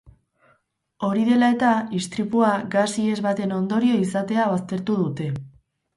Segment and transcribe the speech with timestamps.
[1.07, 5.29] Hori dela eta, istripua gas ihes baten ondorio izatea baztertu dute.